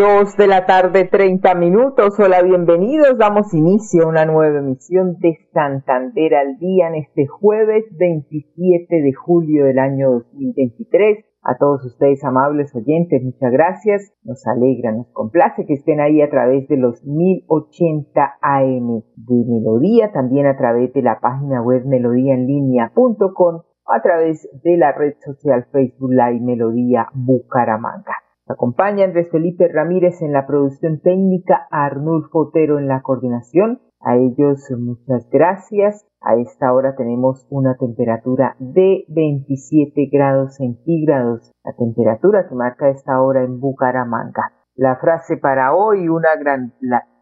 [0.00, 2.18] De la tarde, 30 minutos.
[2.18, 3.18] Hola, bienvenidos.
[3.18, 9.12] Damos inicio a una nueva emisión de Santander al día en este jueves 27 de
[9.12, 11.22] julio del año 2023.
[11.42, 14.10] A todos ustedes, amables oyentes, muchas gracias.
[14.24, 20.12] Nos alegra, nos complace que estén ahí a través de los 1080 AM de Melodía,
[20.12, 26.12] también a través de la página web melodíaenlínea.com a través de la red social Facebook
[26.12, 28.14] Live Melodía Bucaramanga
[28.50, 33.80] acompaña Andrés Felipe Ramírez en la producción técnica, Arnulfo Otero en la coordinación.
[34.00, 36.06] A ellos muchas gracias.
[36.22, 43.20] A esta hora tenemos una temperatura de 27 grados centígrados, la temperatura que marca esta
[43.20, 44.52] hora en Bucaramanga.
[44.74, 46.72] La frase para hoy, una gran,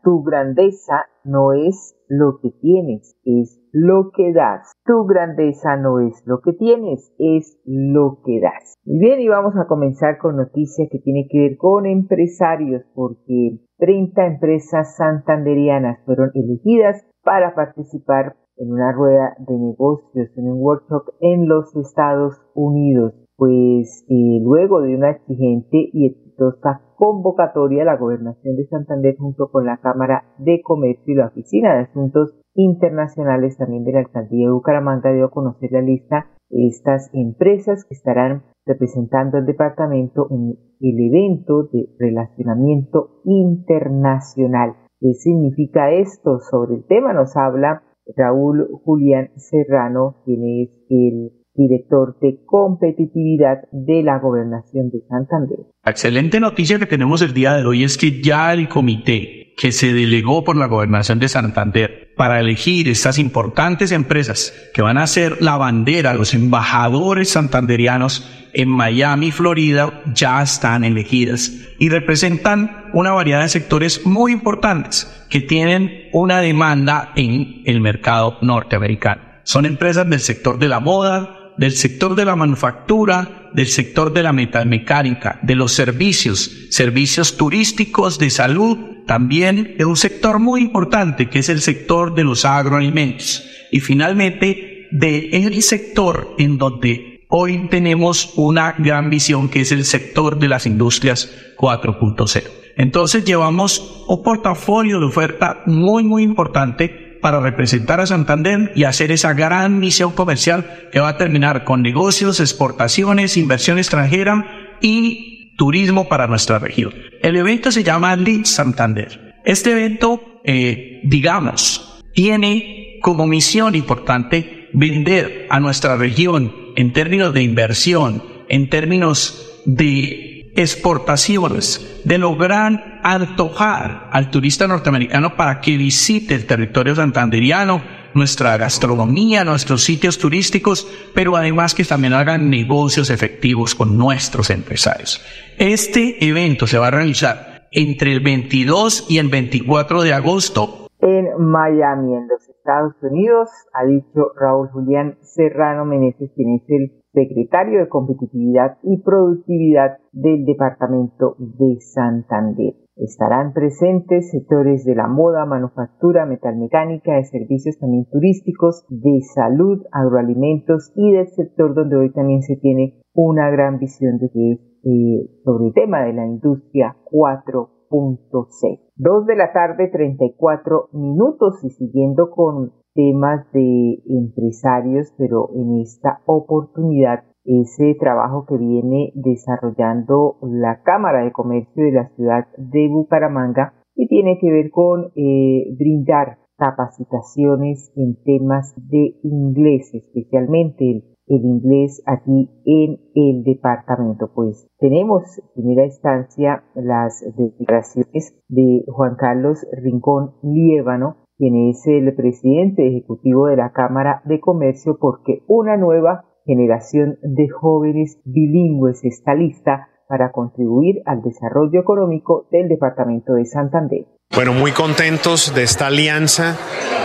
[0.03, 4.73] tu grandeza no es lo que tienes, es lo que das.
[4.85, 8.77] Tu grandeza no es lo que tienes, es lo que das.
[8.85, 13.59] Muy bien, y vamos a comenzar con noticia que tiene que ver con empresarios, porque
[13.79, 21.15] 30 empresas santanderianas fueron elegidas para participar en una rueda de negocios, en un workshop
[21.21, 23.15] en los Estados Unidos.
[23.37, 29.65] Pues eh, luego de una exigente y exitosa convocatoria, la Gobernación de Santander junto con
[29.65, 34.53] la Cámara de Comercio y la Oficina de Asuntos Internacionales también de la Alcaldía de
[34.53, 40.59] Bucaramanga dio a conocer la lista de estas empresas que estarán representando al departamento en
[40.81, 44.75] el evento de relacionamiento internacional.
[44.99, 46.41] ¿Qué significa esto?
[46.51, 47.85] Sobre el tema nos habla
[48.17, 55.59] Raúl Julián Serrano, quien es el director de competitividad de la gobernación de Santander.
[55.85, 59.73] La excelente noticia que tenemos el día de hoy es que ya el comité que
[59.73, 65.07] se delegó por la gobernación de Santander para elegir estas importantes empresas que van a
[65.09, 73.11] ser la bandera, los embajadores santanderianos en Miami, Florida, ya están elegidas y representan una
[73.11, 79.23] variedad de sectores muy importantes que tienen una demanda en el mercado norteamericano.
[79.43, 84.23] Son empresas del sector de la moda, del sector de la manufactura, del sector de
[84.23, 91.29] la metalmecánica, de los servicios, servicios turísticos, de salud, también de un sector muy importante
[91.29, 97.69] que es el sector de los agroalimentos y finalmente de el sector en donde hoy
[97.69, 102.45] tenemos una gran visión que es el sector de las industrias 4.0.
[102.77, 109.13] Entonces llevamos un portafolio de oferta muy muy importante para representar a Santander y hacer
[109.13, 116.09] esa gran misión comercial que va a terminar con negocios, exportaciones, inversión extranjera y turismo
[116.09, 116.95] para nuestra región.
[117.23, 119.37] El evento se llama Lead Santander.
[119.45, 127.43] Este evento, eh, digamos, tiene como misión importante vender a nuestra región en términos de
[127.43, 136.47] inversión, en términos de exportaciones, de lograr antojar al turista norteamericano para que visite el
[136.47, 137.81] territorio santanderiano,
[138.13, 145.25] nuestra gastronomía, nuestros sitios turísticos, pero además que también hagan negocios efectivos con nuestros empresarios.
[145.59, 151.29] Este evento se va a realizar entre el 22 y el 24 de agosto en
[151.39, 157.81] Miami, en los Estados Unidos, ha dicho Raúl Julián Serrano Meneses, quien es el secretario
[157.81, 162.75] de Competitividad y Productividad del Departamento de Santander.
[162.97, 170.93] Estarán presentes sectores de la moda, manufactura, metalmecánica, de servicios también turísticos, de salud, agroalimentos
[170.97, 174.53] y del sector donde hoy también se tiene una gran visión de que
[174.85, 178.81] eh, sobre el tema de la industria 4.6.
[178.97, 186.21] Dos de la tarde, 34 minutos y siguiendo con temas de empresarios, pero en esta
[186.27, 193.75] oportunidad ese trabajo que viene desarrollando la Cámara de Comercio de la ciudad de Bucaramanga
[193.95, 201.45] y tiene que ver con eh, brindar capacitaciones en temas de inglés, especialmente el, el,
[201.45, 204.33] inglés aquí en el departamento.
[204.35, 212.15] Pues tenemos en primera instancia las declaraciones de Juan Carlos Rincón Liébano, quien es el
[212.15, 219.35] presidente ejecutivo de la Cámara de Comercio, porque una nueva generación de jóvenes bilingües está
[219.35, 224.07] lista para contribuir al desarrollo económico del departamento de Santander.
[224.35, 226.57] Bueno, muy contentos de esta alianza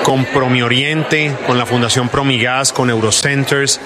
[0.05, 3.79] con Promi Oriente, con la Fundación Promigas, con Eurocenters.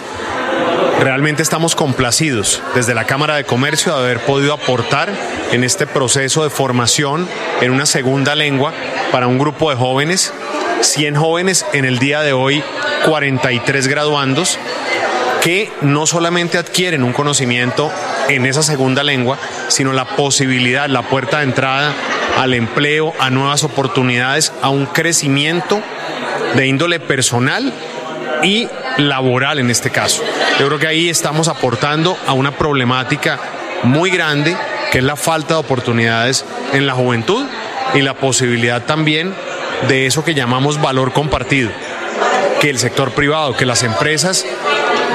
[0.99, 5.11] Realmente estamos complacidos desde la Cámara de Comercio de haber podido aportar
[5.51, 7.27] en este proceso de formación
[7.61, 8.73] en una segunda lengua
[9.11, 10.33] para un grupo de jóvenes,
[10.81, 12.63] 100 jóvenes en el día de hoy,
[13.05, 14.57] 43 graduandos
[15.41, 17.91] que no solamente adquieren un conocimiento
[18.27, 21.93] en esa segunda lengua, sino la posibilidad, la puerta de entrada
[22.37, 25.79] al empleo, a nuevas oportunidades, a un crecimiento
[26.55, 27.71] de índole personal
[28.43, 28.67] y
[28.97, 30.23] laboral en este caso.
[30.59, 33.39] Yo creo que ahí estamos aportando a una problemática
[33.83, 34.55] muy grande
[34.91, 37.45] que es la falta de oportunidades en la juventud
[37.93, 39.33] y la posibilidad también
[39.87, 41.69] de eso que llamamos valor compartido,
[42.61, 44.45] que el sector privado, que las empresas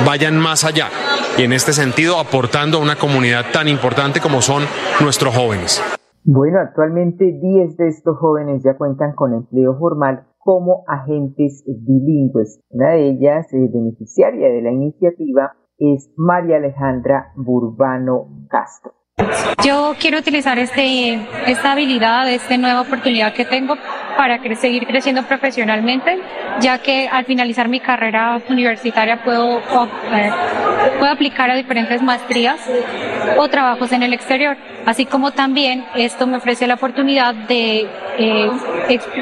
[0.07, 0.89] vayan más allá
[1.37, 4.65] y en este sentido aportando a una comunidad tan importante como son
[5.01, 5.83] nuestros jóvenes.
[6.25, 12.61] Bueno, actualmente 10 de estos jóvenes ya cuentan con empleo formal como agentes bilingües.
[12.71, 18.93] Una de ellas, eh, beneficiaria de la iniciativa, es María Alejandra Burbano Castro.
[19.65, 23.77] Yo quiero utilizar este, esta habilidad, esta nueva oportunidad que tengo
[24.17, 26.19] para seguir creciendo profesionalmente,
[26.61, 30.31] ya que al finalizar mi carrera universitaria puedo, eh,
[30.99, 32.61] puedo aplicar a diferentes maestrías
[33.37, 37.89] o trabajos en el exterior, así como también esto me ofrece la oportunidad de
[38.19, 38.51] eh,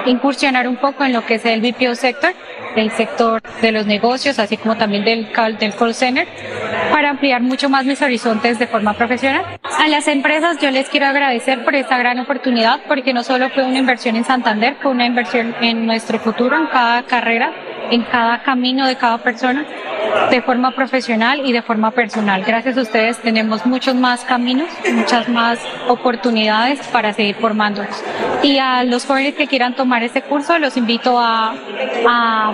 [0.06, 2.32] incursionar un poco en lo que es el BPO sector,
[2.76, 5.28] el sector de los negocios, así como también del,
[5.58, 6.26] del call center,
[6.90, 9.44] para ampliar mucho más mis horizontes de forma profesional.
[9.78, 13.64] A las empresas yo les quiero agradecer por esta gran oportunidad, porque no solo fue
[13.64, 17.52] una inversión en Santander, fue una inversión en nuestro futuro, en cada carrera,
[17.90, 19.64] en cada camino de cada persona
[20.30, 22.42] de forma profesional y de forma personal.
[22.44, 25.58] Gracias a ustedes tenemos muchos más caminos, muchas más
[25.88, 28.02] oportunidades para seguir formándonos.
[28.42, 31.54] Y a los jóvenes que quieran tomar este curso, los invito a,
[32.08, 32.52] a,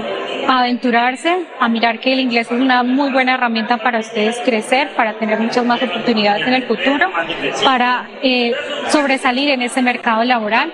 [0.48, 5.14] aventurarse, a mirar que el inglés es una muy buena herramienta para ustedes crecer, para
[5.14, 7.10] tener muchas más oportunidades en el futuro,
[7.64, 8.52] para eh,
[8.88, 10.72] sobresalir en ese mercado laboral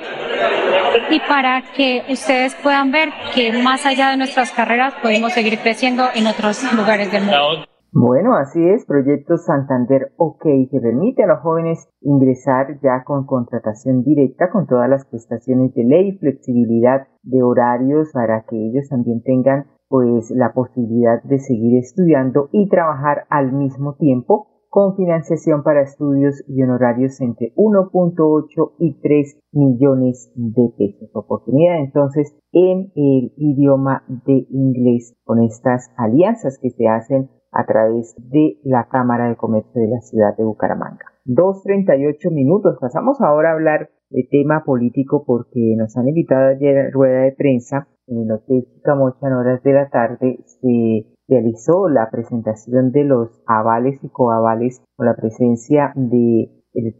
[1.11, 6.05] y para que ustedes puedan ver que más allá de nuestras carreras podemos seguir creciendo
[6.15, 7.67] en otros lugares del mundo.
[7.94, 14.03] Bueno, así es, Proyecto Santander OK, que permite a los jóvenes ingresar ya con contratación
[14.03, 19.67] directa con todas las prestaciones de ley, flexibilidad de horarios para que ellos también tengan
[19.89, 26.42] pues la posibilidad de seguir estudiando y trabajar al mismo tiempo con financiación para estudios
[26.48, 31.10] y honorarios entre 1.8 y 3 millones de pesos.
[31.12, 38.14] Oportunidad entonces en el idioma de inglés con estas alianzas que se hacen a través
[38.16, 41.04] de la Cámara de Comercio de la ciudad de Bucaramanga.
[41.26, 42.78] 2.38 minutos.
[42.80, 47.32] Pasamos ahora a hablar de tema político porque nos han invitado ayer a rueda de
[47.32, 50.38] prensa en el Hotel Chicamocha en horas de la tarde.
[50.46, 56.50] Se realizó la presentación de los avales y coavales con la presencia de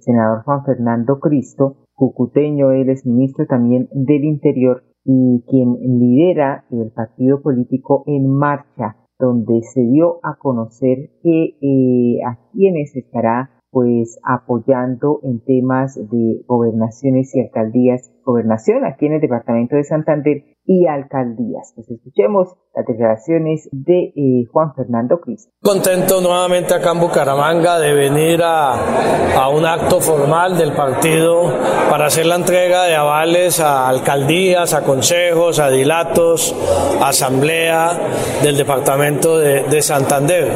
[0.01, 6.93] senador Juan Fernando Cristo, cucuteño, él es ministro también del Interior y quien lidera el
[6.93, 14.19] partido político En Marcha, donde se dio a conocer que eh, a quienes estará pues
[14.23, 20.87] apoyando en temas de gobernaciones y alcaldías, gobernación aquí en el departamento de Santander y
[20.87, 21.73] alcaldías.
[21.75, 25.51] Pues escuchemos las declaraciones de eh, Juan Fernando Cristo.
[25.63, 31.53] Contento nuevamente acá en Bucaramanga de venir a, a, un acto formal del partido
[31.91, 36.55] para hacer la entrega de avales a alcaldías, a consejos, a dilatos,
[37.01, 37.99] a asamblea
[38.43, 40.49] del departamento de, de Santander.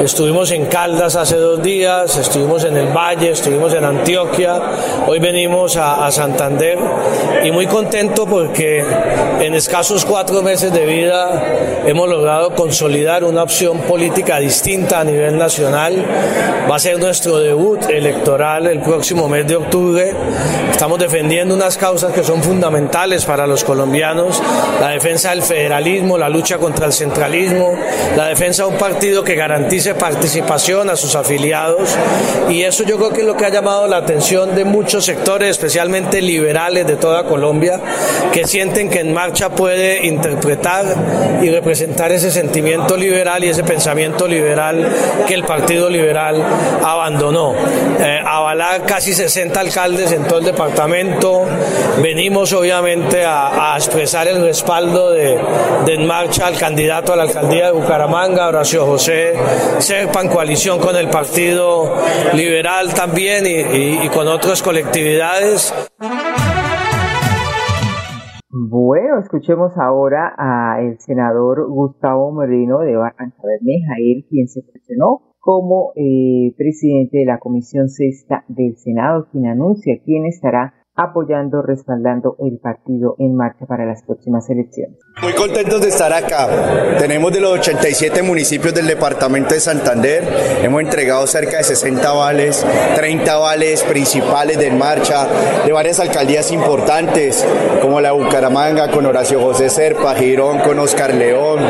[0.00, 4.58] Estuvimos en Caldas hace dos días, estuvimos en el Valle, estuvimos en Antioquia,
[5.06, 6.78] hoy venimos a, a Santander
[7.44, 8.82] y muy contento porque
[9.40, 11.42] en escasos cuatro meses de vida
[11.86, 16.04] hemos logrado consolidar una opción política distinta a nivel nacional.
[16.70, 20.14] Va a ser nuestro debut electoral el próximo mes de octubre.
[20.70, 24.42] Estamos defendiendo unas causas que son fundamentales para los colombianos,
[24.80, 27.74] la defensa del federalismo, la lucha contra el centralismo,
[28.16, 31.96] la defensa de un partido que garantice participación a sus afiliados
[32.48, 35.50] y eso yo creo que es lo que ha llamado la atención de muchos sectores,
[35.50, 37.80] especialmente liberales de toda Colombia,
[38.32, 40.84] que sienten que en marcha puede interpretar
[41.42, 44.88] y representar ese sentimiento liberal y ese pensamiento liberal
[45.26, 46.42] que el Partido Liberal
[46.82, 47.54] abandonó.
[48.00, 51.46] Eh, avalar casi 60 alcaldes en todo el departamento,
[52.02, 55.38] venimos obviamente a, expresar el respaldo de,
[55.86, 59.34] En Marcha al candidato a la alcaldía de Bucaramanga, Horacio José
[59.78, 61.94] Serpa, coalición con el Partido
[62.34, 65.74] Liberal también y, con otras colectividades.
[68.50, 75.92] Bueno, escuchemos ahora al senador Gustavo Moreno de Barranca Bermeja, él quien se posicionó como
[75.96, 82.58] eh, presidente de la Comisión Sexta del Senado, quien anuncia quién estará apoyando, respaldando el
[82.58, 84.98] partido en marcha para las próximas elecciones.
[85.22, 86.48] Muy contentos de estar acá.
[86.98, 90.24] Tenemos de los 87 municipios del departamento de Santander,
[90.62, 95.26] hemos entregado cerca de 60 vales, 30 vales principales de en marcha,
[95.64, 97.46] de varias alcaldías importantes,
[97.80, 101.60] como la Bucaramanga con Horacio José Serpa, Girón con Oscar León,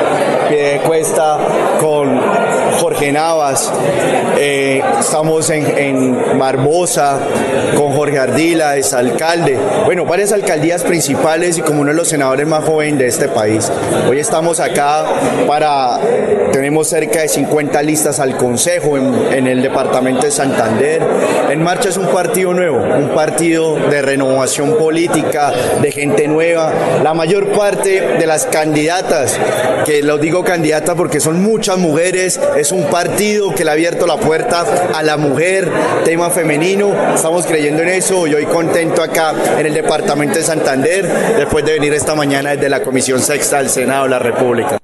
[0.48, 1.38] Piedecuesta
[1.80, 2.18] con
[2.78, 3.72] Jorge Navas,
[4.38, 7.18] eh, estamos en, en Barbosa
[7.76, 12.46] con Jorge Ardila, es alcalde, bueno, varias alcaldías principales y como uno de los senadores
[12.46, 13.70] más jóvenes de este país.
[14.08, 15.04] Hoy estamos acá
[15.46, 15.98] para,
[16.52, 21.02] tenemos cerca de 50 listas al Consejo en, en el departamento de Santander.
[21.50, 26.72] En marcha es un partido nuevo, un partido de renovación política, de gente nueva.
[27.02, 29.38] La mayor parte de las candidatas,
[29.84, 34.06] que lo digo candidatas porque son muchas mujeres, es un partido que le ha abierto
[34.06, 35.68] la puerta a la mujer,
[36.04, 36.88] tema femenino.
[37.14, 41.04] Estamos creyendo en eso y hoy contento acá en el departamento de Santander,
[41.36, 44.78] después de venir esta mañana desde la Comisión Sexta del Senado de la República.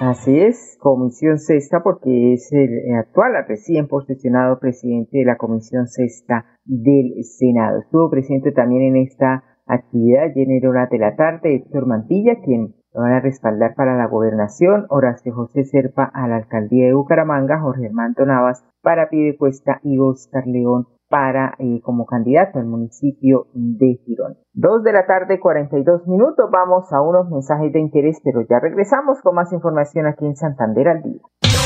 [0.00, 6.44] Así es, Comisión Sexta, porque es el actual, recién posicionado presidente de la Comisión Sexta
[6.64, 7.80] del Senado.
[7.80, 13.02] Estuvo presente también en esta actividad, en horas de la tarde, Héctor Mantilla, quien lo
[13.02, 17.86] van a respaldar para la gobernación, Horacio José Serpa a la alcaldía de Bucaramanga, Jorge
[17.86, 24.38] Armando Navas para Piedecuesta y Oscar León para eh, como candidato al municipio de Girón.
[24.54, 26.48] Dos de la tarde, 42 minutos.
[26.50, 30.88] Vamos a unos mensajes de interés, pero ya regresamos con más información aquí en Santander
[30.88, 31.20] al día.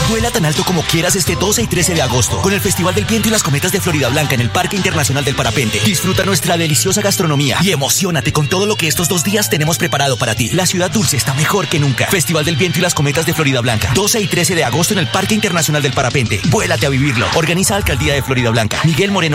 [0.08, 3.06] Vuela tan alto como quieras este 12 y 13 de agosto con el Festival del
[3.06, 5.80] Viento y las Cometas de Florida Blanca en el Parque Internacional del Parapente.
[5.84, 10.16] Disfruta nuestra deliciosa gastronomía y emocionate con todo lo que estos dos días tenemos preparado
[10.16, 10.50] para ti.
[10.50, 12.06] La ciudad dulce está mejor que nunca.
[12.06, 13.90] Festival del Viento y las Cometas de Florida Blanca.
[13.96, 16.40] 12 y 13 de agosto en el Parque Internacional del Parapente.
[16.50, 17.26] Vuélate a vivirlo.
[17.36, 18.78] Organiza Alcaldía de Florida Blanca.
[18.84, 19.10] Miguel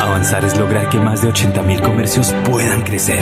[0.00, 3.20] Avanzar es lograr que más de 80.000 comercios puedan crecer,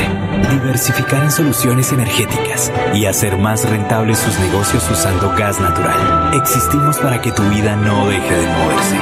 [0.51, 6.35] diversificar en soluciones energéticas y hacer más rentables sus negocios usando gas natural.
[6.35, 8.97] Existimos para que tu vida no deje de moverse.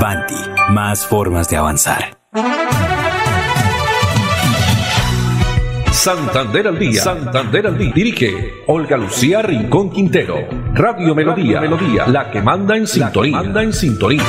[0.00, 0.34] Banti,
[0.70, 2.18] más formas de avanzar.
[5.92, 7.00] Santander al día.
[7.00, 7.92] Santander al día.
[7.94, 10.34] Dirige Olga Lucía Rincón Quintero.
[10.74, 11.60] Radio Melodía.
[11.60, 12.08] Melodía.
[12.08, 13.36] La que manda en sintonía.
[13.36, 14.24] manda en sintonía.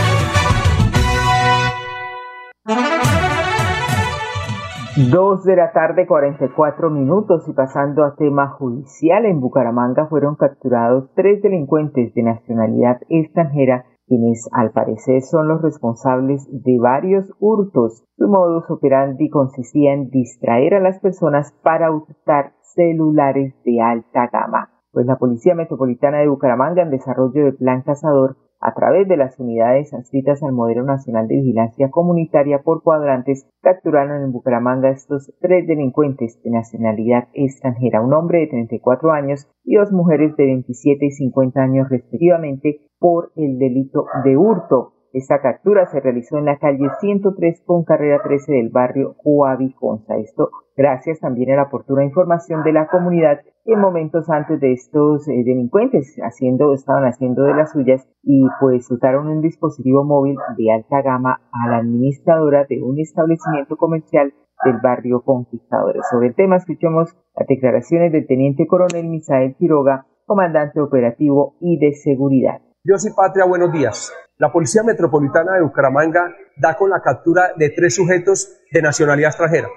[4.96, 11.10] Dos de la tarde, 44 minutos y pasando a tema judicial, en Bucaramanga fueron capturados
[11.16, 18.04] tres delincuentes de nacionalidad extranjera, quienes al parecer son los responsables de varios hurtos.
[18.18, 24.70] Su modus operandi consistía en distraer a las personas para hurtar celulares de alta gama.
[24.92, 29.38] Pues la Policía Metropolitana de Bucaramanga, en desarrollo de Plan Cazador, a través de las
[29.40, 35.68] unidades adscritas al Modelo Nacional de Vigilancia Comunitaria por cuadrantes, capturaron en Bucaramanga estos tres
[35.68, 41.12] delincuentes de nacionalidad extranjera, un hombre de 34 años y dos mujeres de 27 y
[41.12, 44.93] 50 años respectivamente, por el delito de hurto.
[45.14, 50.18] Esta captura se realizó en la calle 103 con carrera 13 del barrio Huaviconza.
[50.18, 55.28] Esto gracias también a la oportuna información de la comunidad en momentos antes de estos
[55.28, 60.72] eh, delincuentes haciendo, estaban haciendo de las suyas y pues usaron un dispositivo móvil de
[60.72, 64.34] alta gama a la administradora de un establecimiento comercial
[64.66, 66.02] del barrio Conquistadores.
[66.10, 71.94] Sobre el tema escuchamos las declaraciones del teniente coronel Misael Quiroga, comandante operativo y de
[71.94, 74.14] seguridad Dios y patria, buenos días.
[74.40, 79.68] La Policía Metropolitana de Bucaramanga da con la captura de tres sujetos de nacionalidad extranjera.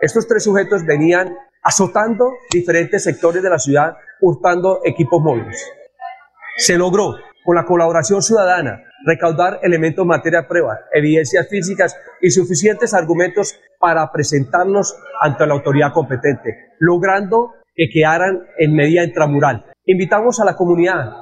[0.00, 5.70] Estos tres sujetos venían azotando diferentes sectores de la ciudad, hurtando equipos móviles.
[6.56, 12.94] Se logró, con la colaboración ciudadana, recaudar elementos en materia prueba, evidencias físicas y suficientes
[12.94, 19.64] argumentos para presentarnos ante la autoridad competente, logrando que quedaran en medida intramural.
[19.86, 21.12] Invitamos a la comunidad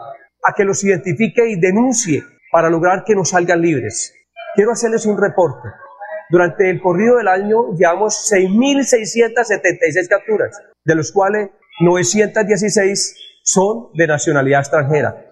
[0.42, 4.14] a que los identifique y denuncie para lograr que nos salgan libres.
[4.54, 5.68] Quiero hacerles un reporte.
[6.30, 14.60] Durante el corrido del año llevamos 6.676 capturas, de los cuales 916 son de nacionalidad
[14.60, 15.26] extranjera.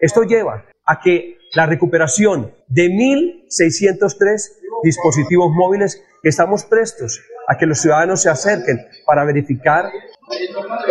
[0.00, 4.50] Esto lleva a que la recuperación de 1.603
[4.82, 9.86] dispositivos móviles que estamos prestos a que los ciudadanos se acerquen para verificar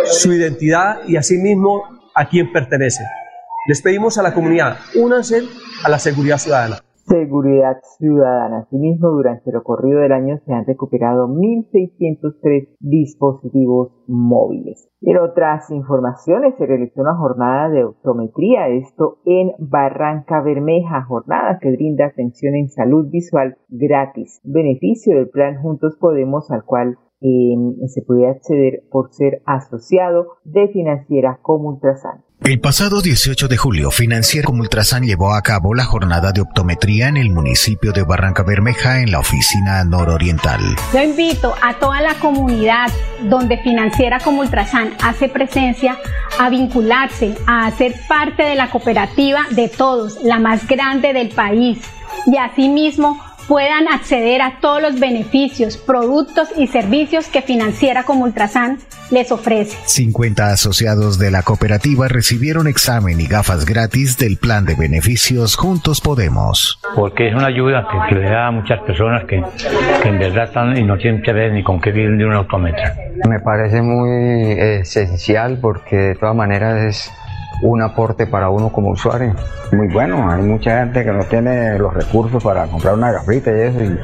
[0.04, 3.04] su identidad y asimismo a quién pertenece.
[3.68, 5.42] Les pedimos a la comunidad, únanse
[5.84, 6.76] a la seguridad ciudadana.
[7.06, 8.60] Seguridad ciudadana.
[8.60, 14.88] Asimismo, durante el recorrido del año se han recuperado 1.603 dispositivos móviles.
[15.02, 21.70] En otras informaciones, se realizó una jornada de optometría, esto en Barranca Bermeja, jornada que
[21.70, 27.54] brinda atención en salud visual gratis, beneficio del plan Juntos Podemos, al cual eh,
[27.88, 32.22] se puede acceder por ser asociado de financiera como Ultrasan.
[32.44, 37.08] El pasado 18 de julio, Financiera como Ultrasan llevó a cabo la jornada de optometría
[37.08, 40.60] en el municipio de Barranca Bermeja en la oficina nororiental.
[40.94, 42.90] Yo invito a toda la comunidad
[43.28, 45.98] donde Financiera como Ultrasan hace presencia
[46.38, 51.80] a vincularse, a hacer parte de la cooperativa de todos, la más grande del país,
[52.26, 58.78] y asimismo puedan acceder a todos los beneficios, productos y servicios que Financiera como Ultrasan
[59.10, 59.76] les ofrece.
[59.86, 66.02] 50 asociados de la cooperativa recibieron examen y gafas gratis del plan de beneficios Juntos
[66.02, 66.78] Podemos.
[66.94, 70.84] Porque es una ayuda que, le da a muchas personas que, en verdad están y
[70.84, 72.94] no tienen que ver ni con qué vivir de una optometra.
[73.26, 77.12] Me parece muy esencial porque de todas maneras es
[77.62, 79.34] un aporte para uno como usuario.
[79.72, 83.60] Muy bueno, hay mucha gente que no tiene los recursos para comprar una gafita y
[83.60, 83.84] eso.
[83.84, 83.98] Y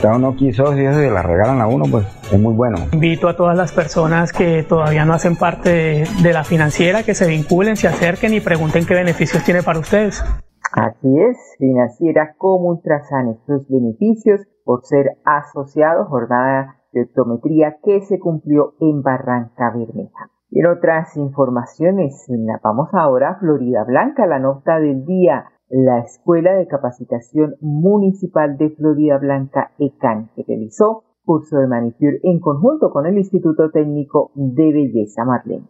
[0.00, 2.78] cada uno quiso y eso y la regalan a uno, pues es muy bueno.
[2.92, 7.26] Invito a todas las personas que todavía no hacen parte de, la financiera que se
[7.26, 10.24] vinculen, se acerquen y pregunten qué beneficios tiene para ustedes.
[10.72, 18.18] Así es, financiera como Ultrasan, estos beneficios por ser asociado, jornada de optometría que se
[18.18, 20.30] cumplió en Barranca Bermeja.
[20.52, 22.26] En otras informaciones,
[22.64, 25.44] vamos ahora a Florida Blanca, la nota del día.
[25.68, 32.40] La Escuela de Capacitación Municipal de Florida Blanca, ECAN, que realizó curso de manicure en
[32.40, 35.68] conjunto con el Instituto Técnico de Belleza Marlene.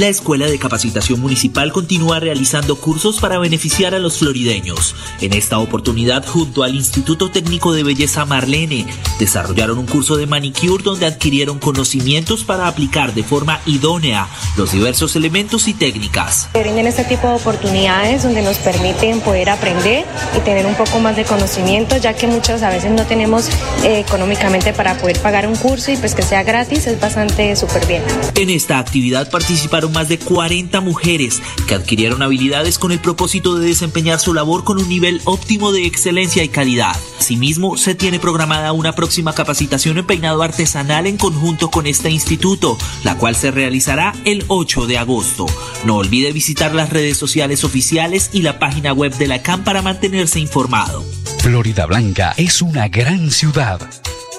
[0.00, 4.94] La Escuela de Capacitación Municipal continúa realizando cursos para beneficiar a los florideños.
[5.20, 8.86] En esta oportunidad, junto al Instituto Técnico de Belleza Marlene,
[9.18, 15.16] desarrollaron un curso de manicure donde adquirieron conocimientos para aplicar de forma idónea los diversos
[15.16, 16.48] elementos y técnicas.
[16.54, 21.14] Brinden este tipo de oportunidades donde nos permiten poder aprender y tener un poco más
[21.14, 23.50] de conocimiento, ya que muchas a veces no tenemos
[23.84, 27.86] eh, económicamente para poder pagar un curso y pues que sea gratis es bastante súper
[27.86, 28.02] bien.
[28.36, 33.68] En esta actividad participaron más de 40 mujeres que adquirieron habilidades con el propósito de
[33.68, 36.96] desempeñar su labor con un nivel óptimo de excelencia y calidad.
[37.18, 42.78] Asimismo, se tiene programada una próxima capacitación en peinado artesanal en conjunto con este instituto,
[43.04, 45.46] la cual se realizará el 8 de agosto.
[45.84, 49.82] No olvide visitar las redes sociales oficiales y la página web de la CAM para
[49.82, 51.04] mantenerse informado.
[51.38, 53.80] Florida Blanca es una gran ciudad,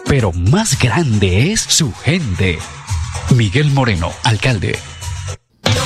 [0.05, 2.59] pero más grande es su gente.
[3.35, 4.77] Miguel Moreno, alcalde.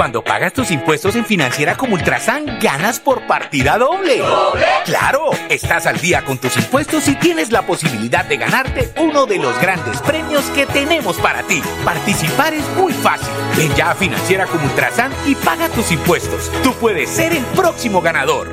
[0.00, 4.16] Cuando pagas tus impuestos en Financiera como Ultrasan, ganas por partida doble.
[4.16, 4.64] ¿Doble?
[4.86, 5.28] ¡Claro!
[5.50, 9.60] Estás al día con tus impuestos y tienes la posibilidad de ganarte uno de los
[9.60, 11.60] grandes premios que tenemos para ti.
[11.84, 13.28] Participar es muy fácil.
[13.58, 16.50] Ven ya a Financiera como Ultrasan y paga tus impuestos.
[16.62, 18.48] Tú puedes ser el próximo ganador.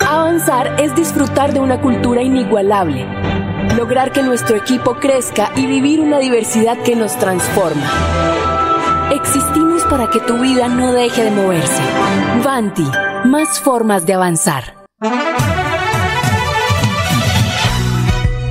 [0.00, 3.06] Avanzar es disfrutar de una cultura inigualable,
[3.78, 7.90] lograr que nuestro equipo crezca y vivir una diversidad que nos transforma.
[9.24, 11.82] Existimos para que tu vida no deje de moverse.
[12.44, 12.86] Vanti,
[13.24, 14.84] más formas de avanzar.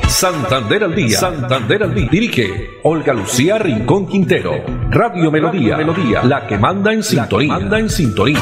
[0.07, 1.17] Santander al día.
[1.17, 2.07] Santander al día.
[2.09, 4.63] Dirige Olga Lucía Rincón Quintero.
[4.89, 5.77] Radio Melodía.
[5.77, 6.23] Melodía.
[6.23, 7.53] La que manda en sintonía.
[7.53, 8.39] Manda en sintonía.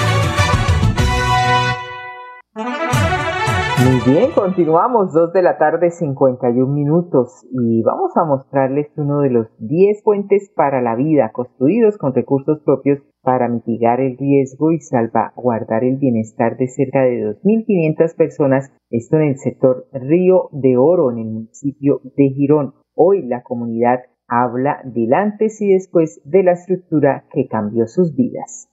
[4.06, 9.48] Bien, continuamos, 2 de la tarde, 51 minutos, y vamos a mostrarles uno de los
[9.60, 15.84] 10 puentes para la vida construidos con recursos propios para mitigar el riesgo y salvaguardar
[15.84, 21.18] el bienestar de cerca de 2.500 personas, esto en el sector Río de Oro, en
[21.20, 22.76] el municipio de Girón.
[22.96, 28.70] Hoy la comunidad habla del antes y después de la estructura que cambió sus vidas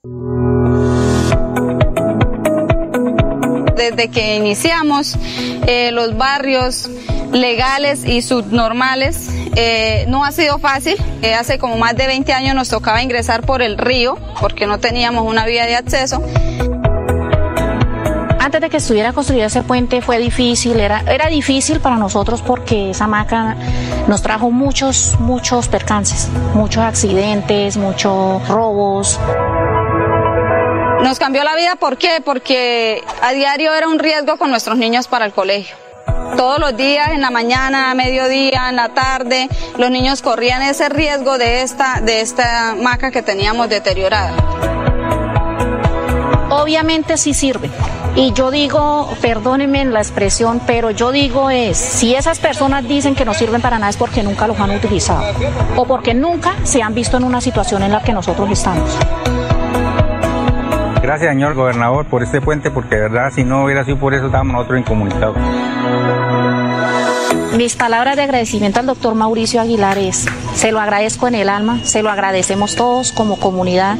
[3.76, 5.16] desde que iniciamos
[5.66, 6.90] eh, los barrios
[7.32, 9.28] legales y subnormales.
[9.54, 10.96] Eh, no ha sido fácil.
[11.22, 14.78] Eh, hace como más de 20 años nos tocaba ingresar por el río porque no
[14.78, 16.22] teníamos una vía de acceso.
[18.38, 22.90] Antes de que estuviera construido ese puente fue difícil, era, era difícil para nosotros porque
[22.90, 23.56] esa maca
[24.06, 29.18] nos trajo muchos, muchos percances, muchos accidentes, muchos robos.
[31.02, 32.20] Nos cambió la vida, ¿por qué?
[32.24, 35.76] Porque a diario era un riesgo con nuestros niños para el colegio.
[36.36, 40.88] Todos los días, en la mañana, a mediodía, en la tarde, los niños corrían ese
[40.88, 44.34] riesgo de esta, de esta maca que teníamos deteriorada.
[46.50, 47.70] Obviamente sí sirve.
[48.16, 53.26] Y yo digo, perdónenme la expresión, pero yo digo es, si esas personas dicen que
[53.26, 55.22] no sirven para nada es porque nunca los han utilizado
[55.76, 58.90] o porque nunca se han visto en una situación en la que nosotros estamos.
[61.06, 64.26] Gracias, señor gobernador, por este puente, porque de verdad, si no hubiera sido por eso,
[64.26, 65.36] estábamos nosotros incomunicados.
[67.56, 71.78] Mis palabras de agradecimiento al doctor Mauricio Aguilar es, se lo agradezco en el alma,
[71.84, 73.98] se lo agradecemos todos como comunidad.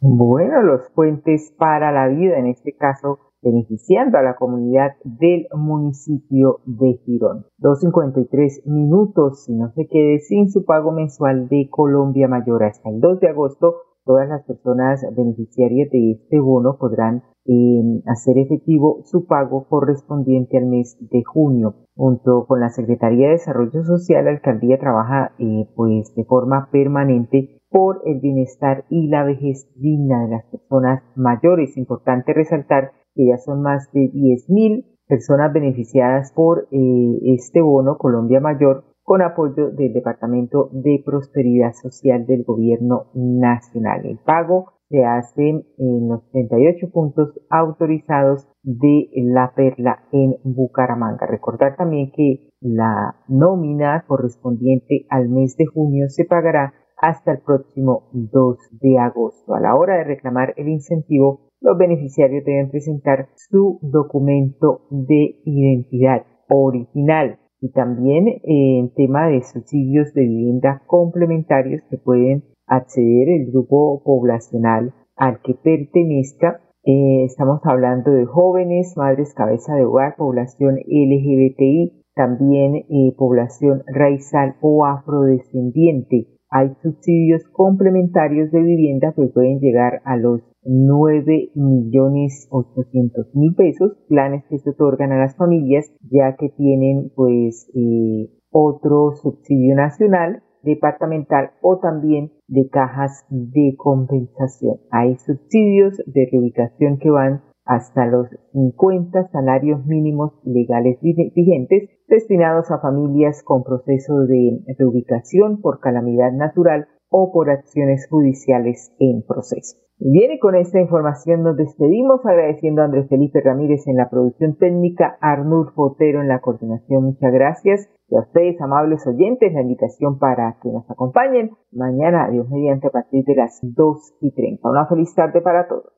[0.00, 6.60] Bueno, los puentes para la vida, en este caso, beneficiando a la comunidad del municipio
[6.66, 7.46] de Girón.
[7.58, 13.00] 2.53 minutos si no se quede sin su pago mensual de Colombia Mayor hasta el
[13.00, 13.76] 2 de agosto.
[14.04, 20.66] Todas las personas beneficiarias de este bono podrán em, hacer efectivo su pago correspondiente al
[20.66, 21.74] mes de junio.
[21.94, 27.60] Junto con la Secretaría de Desarrollo Social, la alcaldía trabaja eh, pues de forma permanente
[27.70, 31.76] por el bienestar y la vejez digna de las personas mayores.
[31.76, 38.84] Importante resaltar que son más de 10.000 personas beneficiadas por eh, este bono Colombia Mayor
[39.02, 44.06] con apoyo del Departamento de Prosperidad Social del Gobierno Nacional.
[44.06, 51.26] El pago se hace en los 38 puntos autorizados de La Perla en Bucaramanga.
[51.26, 58.08] Recordar también que la nómina correspondiente al mes de junio se pagará hasta el próximo
[58.12, 59.54] 2 de agosto.
[59.54, 66.24] A la hora de reclamar el incentivo, los beneficiarios deben presentar su documento de identidad
[66.48, 74.02] original y también en tema de subsidios de vivienda complementarios que pueden acceder el grupo
[74.02, 76.60] poblacional al que pertenezca.
[76.84, 84.56] Eh, estamos hablando de jóvenes, madres cabeza de hogar, población LGBTI, también eh, población raizal
[84.62, 86.28] o afrodescendiente.
[86.48, 90.40] Hay subsidios complementarios de vivienda que pueden llegar a los
[90.72, 97.10] 9 millones 800 mil pesos, planes que se otorgan a las familias ya que tienen
[97.16, 104.76] pues eh, otro subsidio nacional, departamental o también de cajas de compensación.
[104.92, 112.78] Hay subsidios de reubicación que van hasta los 50 salarios mínimos legales vigentes destinados a
[112.78, 119.76] familias con proceso de reubicación por calamidad natural o por acciones judiciales en proceso.
[120.02, 124.56] Bien, y con esta información nos despedimos agradeciendo a Andrés Felipe Ramírez en la producción
[124.56, 127.04] técnica, Arnulfo Fotero en la coordinación.
[127.04, 127.90] Muchas gracias.
[128.08, 132.90] Y a ustedes, amables oyentes, la invitación para que nos acompañen mañana, Dios mediante, a
[132.90, 134.70] partir de las 2 y 30.
[134.70, 135.92] Una feliz tarde para todos.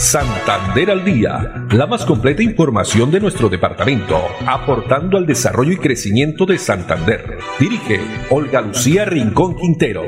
[0.00, 6.46] Santander al día, la más completa información de nuestro departamento, aportando al desarrollo y crecimiento
[6.46, 7.36] de Santander.
[7.58, 10.04] Dirige Olga Lucía Rincón Quintero.